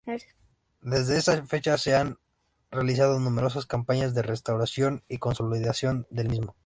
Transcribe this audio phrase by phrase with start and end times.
[0.81, 2.17] Desde esa fecha se han
[2.71, 6.55] realizado numerosas campañas de restauración y consolidación del mismo.